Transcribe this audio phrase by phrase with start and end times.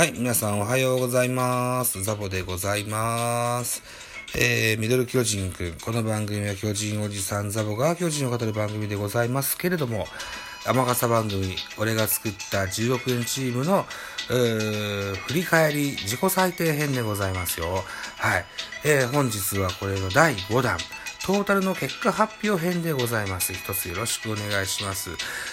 [0.00, 2.02] はい、皆さんおはようございます。
[2.02, 3.82] ザボでございます。
[4.34, 5.72] えー、ミドル巨人くん。
[5.74, 10.06] この番組は巨人おじさんザボが巨人を語る番組でございますけれども、
[10.64, 13.84] 天笠番組、俺が作った10億円チームの、
[14.30, 17.84] え、振り返り自己採点編でございますよ。
[18.16, 18.46] はい。
[18.86, 20.78] えー、本日はこれの第5弾。
[21.24, 23.52] トータルの結果発表編でございます。
[23.52, 25.10] 一つよろしくお願いします。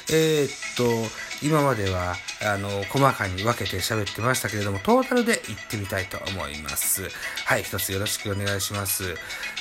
[0.10, 7.10] えー、っと、今までは、あの、細かに分けて喋ってましたけれども、トータルで言ってみたいと思います。
[7.46, 9.16] はい、一つよろしくお願いします。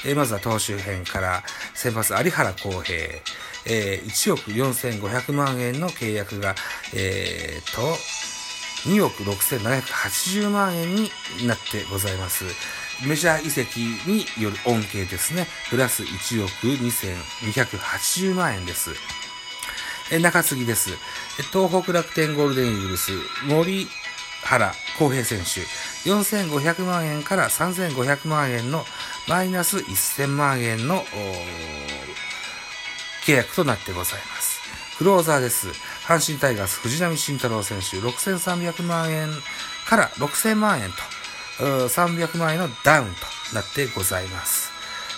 [0.04, 1.42] えーまずは投手編から、
[1.74, 2.96] 先発有原康平、
[3.66, 6.54] えー1億4500万円の契約が、
[6.94, 7.80] えー、と、
[8.88, 11.10] 2億6780万円に
[11.46, 12.44] なってございます。
[13.04, 15.46] メジャー移籍による恩恵ですね。
[15.70, 18.90] プラス1億2280万円です。
[20.10, 20.90] え中継ぎです。
[21.52, 23.10] 東北楽天ゴールデンイーグルス、
[23.48, 23.88] 森
[24.44, 25.60] 原康平選手、
[26.08, 28.84] 4500万円から3500万円の
[29.28, 31.02] マイナス1000万円の
[33.26, 34.60] 契約となってございます。
[34.98, 35.68] クローザーです。
[36.06, 39.28] 阪神タイガース藤浪晋太郎選手、6300万円
[39.86, 40.96] から6000万円と、
[41.58, 44.70] 300万円のダウンとなってございます。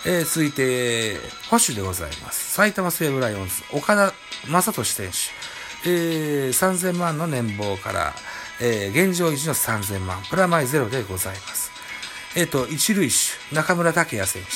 [0.06, 1.16] えー続いて、
[1.50, 2.54] 保守でございます。
[2.54, 4.12] 埼玉西武ライオンズ、岡田
[4.48, 8.14] 正俊選手、えー3000万の年俸から、
[8.60, 11.72] えー現状維持の3000万、プラマイゼロでございます。
[12.36, 14.48] えっ、と、一塁手、中村拓也選手、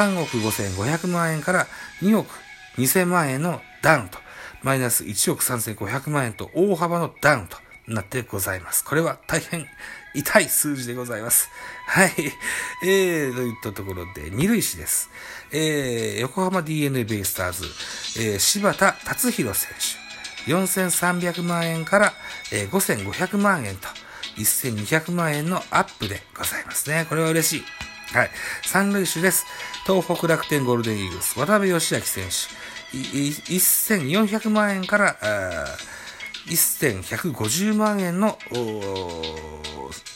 [0.00, 1.66] 3億5500万円から
[2.02, 2.34] 2億
[2.78, 4.18] 2000万円のダウンと、
[4.62, 7.56] マイナス1億3500万円と大幅のダウンと
[7.88, 8.84] なってございます。
[8.84, 9.66] これは大変
[10.14, 11.50] 痛い数字でございます。
[11.86, 12.10] はい。
[12.84, 15.10] えー、といったところで、二塁手です。
[15.52, 17.64] えー、横浜 DNA ベイスターズ、
[18.20, 19.70] えー、柴田達弘選
[20.46, 22.12] 手、4300万円から、
[22.52, 23.88] えー、5500万円と、
[24.36, 27.06] 1200万円のアップでございますね。
[27.08, 27.64] これは嬉しい。
[28.16, 28.30] はい。
[28.64, 29.46] 三塁手です。
[29.86, 35.66] 東北楽天ゴールデンイーグルス、渡辺義明選手、1400万円から、あ
[36.48, 38.38] 1150万円の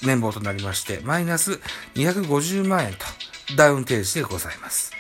[0.03, 1.61] 年俸となりまして、マイナス
[1.95, 2.99] 250万円と
[3.57, 4.93] ダウン提示でございます。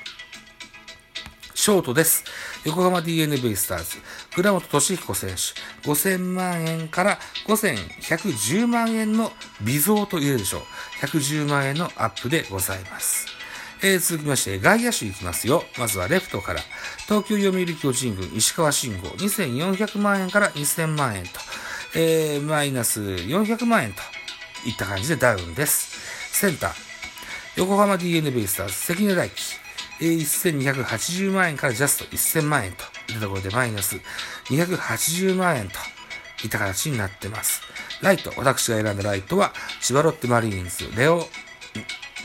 [1.54, 2.24] ショートです。
[2.64, 3.98] 横浜 DNA ベイスターズ、
[4.34, 10.62] 倉本俊彦選手、5000万円から5110万円の微増と言えるでしょう。
[11.06, 13.39] 110万円のアップでございます。
[13.82, 15.64] えー続きまして、外野手いきますよ。
[15.78, 16.60] まずはレフトから、
[17.08, 21.30] 東京読売巨人軍石川慎吾、2400万円から2000万円と、
[21.94, 24.02] えーマイナス400万円と
[24.68, 25.98] いった感じでダウンです。
[26.32, 26.72] センター、
[27.56, 29.34] 横浜 DNA ベイスターズ、関根大輝、
[30.00, 32.84] えー1280万円からジャスト1000万円と。
[33.08, 33.96] いったところでマイナス
[34.50, 35.74] 280万円と。
[36.42, 37.60] いった形になってます。
[38.00, 41.28] ライト、私が選んだライトは、千葉ロッテマリーンズ、レオ、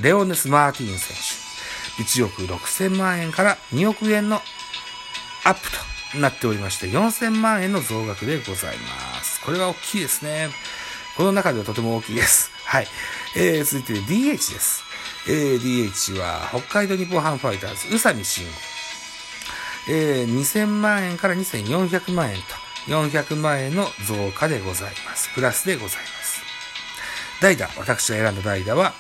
[0.02, 1.45] レオネス・マーティン選手。
[1.98, 4.42] 1億6000万円から2億円の
[5.46, 5.72] アップ
[6.14, 9.42] となっておりまして、4000万円の増額でございます。
[9.42, 10.50] これは大きいですね。
[11.18, 12.52] この中ではとても大きいです。
[12.66, 12.88] はい。
[13.36, 14.84] えー、続いて DH です。
[15.28, 18.52] えー、DH は北海道日本ハムファイターズ、宇佐美慎吾。
[19.88, 25.30] えー、2000万円から2400万円と400万円の増加でございます。
[25.34, 26.42] プラスでございます。
[27.42, 28.94] 代打、私が選んだ代打は、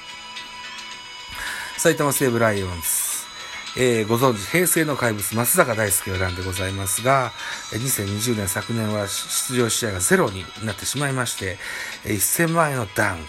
[1.86, 3.80] 埼玉西武ライオンズ。
[3.80, 7.32] えーご存知、平成の怪物、松坂大輔を選んでございますが、
[7.74, 11.60] 2020年昨年は出場試合がゼロになってしまいまして、
[12.06, 13.20] 1000万円のダウン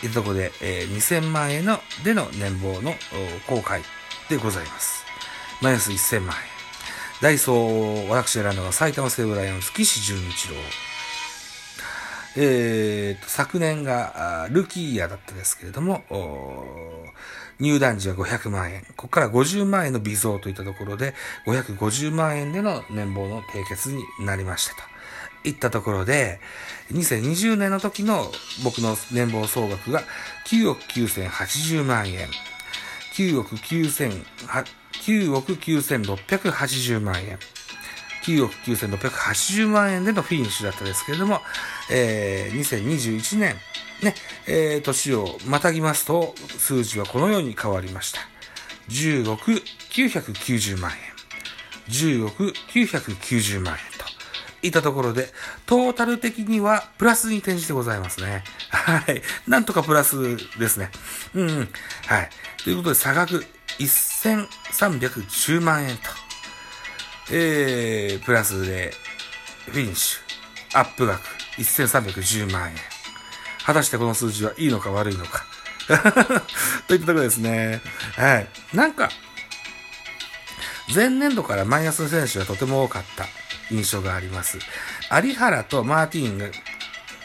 [0.00, 2.94] というところで、えー2000万円のでの年俸の
[3.48, 3.82] 公開
[4.30, 5.04] でございます。
[5.60, 6.42] マイナス1000万円。
[7.20, 10.54] ダイソー、私選んだのは埼玉西武ライオンズ、岸潤一郎。
[12.40, 16.04] えーと、昨年がルーキーイヤーだったですけれども、
[17.58, 18.82] 入団時は500万円。
[18.82, 21.14] ここから50万円の微増といったところで、
[21.46, 24.80] 550万円での年俸の締結になりましたと。
[25.48, 26.38] いったところで、
[26.92, 28.30] 2020年の時の
[28.62, 30.02] 僕の年俸総額が
[30.46, 32.28] 9億9080万円。
[33.14, 34.24] 9億9000、
[34.92, 37.36] 9億9680万円。
[38.24, 41.40] 9億9680万円でのフィニッシュだったですけれども、
[41.90, 43.56] えー、2021年、
[44.02, 44.14] ね、
[44.46, 48.20] えー、年をまたぎますと、数字はこのように変わりました。
[48.88, 49.52] 10億
[49.90, 50.96] 990万円。
[51.88, 54.04] 10億990万円と
[54.62, 55.28] いったところで、
[55.66, 58.44] トータル的にはプラスに転じてございますね。
[58.70, 59.22] はい。
[59.46, 60.90] なんとかプラスですね。
[61.34, 61.68] うん、うん。
[62.06, 62.30] はい。
[62.64, 63.44] ということで、差額
[63.78, 66.27] 1310万円と。
[67.30, 68.92] えー、プラスで、
[69.66, 71.20] フィニッシュ、アップ額、
[71.58, 72.76] 1310万円。
[73.64, 75.44] 果たしてこの数字はいいのか悪いのか。
[76.86, 77.80] といったところですね。
[78.16, 78.48] はい。
[78.72, 79.10] なんか、
[80.94, 83.26] 前年度からマイナスの選手がとても多かった
[83.70, 84.58] 印象があります。
[85.22, 86.46] 有原とマーティンが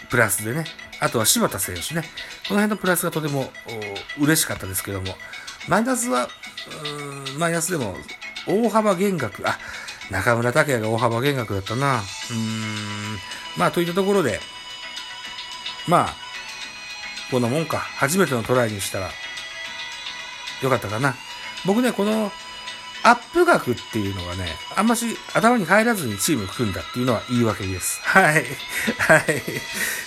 [0.09, 0.65] プラスでね、
[0.99, 2.01] あとは柴田選手ね、
[2.47, 3.51] この辺のプラスがとても
[4.19, 5.15] 嬉しかったですけども、
[5.67, 6.29] マイナスは、
[7.37, 7.97] マイナスでも
[8.45, 9.57] 大幅減額、あ、
[10.13, 11.97] 中村拓也が大幅減額だったな。
[11.97, 13.17] うーん、
[13.57, 14.39] まあといったところで、
[15.87, 16.15] まあ、
[17.31, 17.79] こんなもんか。
[17.79, 19.09] 初めてのトライにしたら、
[20.61, 21.15] よかったかな。
[21.65, 22.31] 僕ね、この、
[23.05, 27.99] アップ額っていうのがね、あんまし頭に入らずにチーム組んだっていうのは言い訳です。
[28.03, 28.45] はい。
[28.97, 29.25] はい。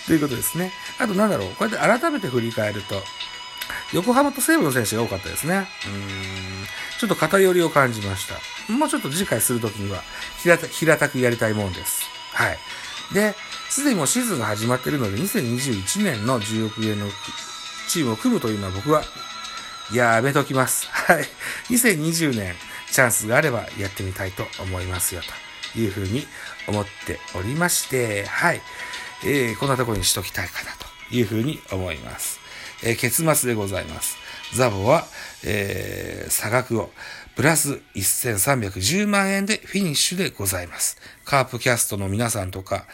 [0.06, 0.72] ということですね。
[0.98, 3.02] あとなんだろう、こうやって改めて振り返ると、
[3.92, 5.68] 横浜と西武の選手が多かったですね。
[5.86, 6.66] うん。
[6.98, 8.72] ちょっと偏りを感じました。
[8.72, 10.02] もうちょっと次回するときには
[10.42, 12.04] 平た、平たくやりたいもんです。
[12.32, 12.58] はい。
[13.12, 13.34] で、
[13.68, 17.06] すでにもうシーズンが始まっているので、2021年の10億円の
[17.88, 19.02] チームを組むというのは僕は、
[19.92, 20.88] やめときます。
[20.90, 21.24] はい。
[21.70, 22.54] 2020年、
[22.90, 25.20] チャンスがあればやってみたいと思いますよ、
[25.74, 26.26] というふうに
[26.66, 28.60] 思っておりまして、はい。
[29.24, 32.40] えー、こんなところにしときたいかな、というふうに思います。
[32.82, 34.16] えー、結末でございます。
[34.54, 35.04] ザボは、
[35.44, 36.90] えー、差額を
[37.36, 40.96] プラス1310万円でフィニッシュでございます。
[41.26, 42.86] カープキャストの皆さんとか、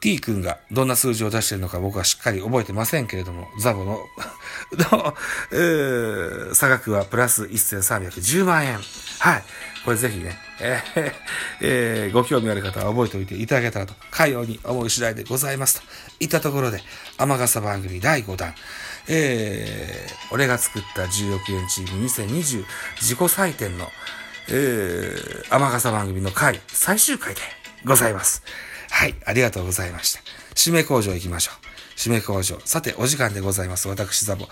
[0.00, 4.00] T 君がどんな数字を出してるのか僕はしっかり覚えてませんけれども、ザボの
[4.92, 5.14] の、
[5.50, 8.78] えー、差額はプラス1310万円。
[9.18, 9.44] はい。
[9.86, 11.12] これぜひね、えー
[11.60, 15.86] えー、ご興味ある方は覚えておいていただけたらと、かように思う次第でございますと。
[16.20, 16.82] いったところで、
[17.16, 18.54] 天笠番組第5弾、
[19.08, 22.64] えー、俺が作った10億円チーム2020
[23.00, 23.88] 自己採点の、
[24.48, 27.40] えー、天笠番組の回、最終回で
[27.84, 28.42] ございます。
[28.90, 30.20] はい、ありがとうございました。
[30.54, 31.65] 締め工場行きましょう。
[31.96, 32.60] 締め工場。
[32.64, 33.88] さて、お時間でございます。
[33.88, 34.46] 私、ザボ。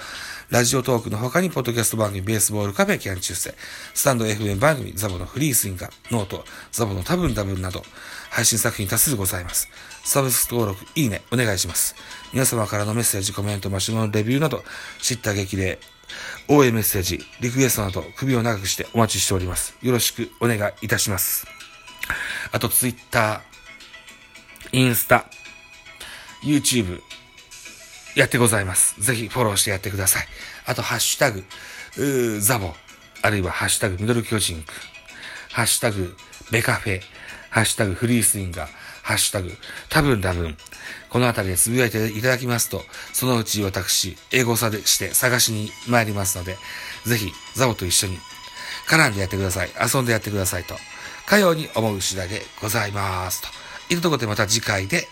[0.50, 3.55] ラジオトークの他に、ポッドキャスト番組、ベースボールカフェキャン中世、
[3.93, 7.85] stand.fm 番組、ザボのフリースインガー、 note、ザボの多分多分など、
[8.31, 9.69] 配信作品多数ございます。
[10.05, 11.94] サブスク登録、いいね、お願いします。
[12.32, 14.64] 皆様からのメッセージ、コメント、マシュマロレビューなど、
[15.03, 15.79] 叱咤激励、
[16.49, 19.75] 応援メッセージ、リクエストなど、首を長くしてお待ちしております。
[19.82, 21.47] よろしくお願いいたします。
[22.52, 25.26] あと、ツイッター、インスタ、
[26.43, 27.00] YouTube、
[28.14, 29.00] やってございます。
[29.00, 30.26] ぜひフォローしてやってください。
[30.66, 32.75] あと、ハッシュタグ、ザボ、
[33.22, 34.72] あるいはハッシュタグミドル巨人くん、
[35.52, 36.16] ハッシュタグ
[36.50, 37.00] ベカフェ、
[37.50, 38.70] ハッシュタグフリースインガー、
[39.02, 39.52] ハッシュタグ、
[39.88, 40.56] 多分多分、
[41.08, 46.56] このあたりでつぶやいていただきますと、そのうち私、英語差でして探しに参りますので、
[47.06, 48.19] ぜひ、ザボと一緒に
[48.87, 49.70] 絡んでやってください。
[49.81, 50.76] 遊んでやってくださいと、
[51.26, 53.43] かように思う次第でございます。
[53.43, 53.49] と。
[53.90, 55.06] いるところでまた次回で、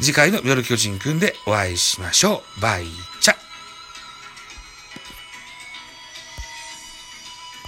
[0.00, 2.60] 次回の夜巨人くんでお会いしましょう。
[2.60, 2.86] バイ
[3.20, 3.35] チャ